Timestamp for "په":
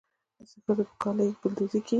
0.89-0.95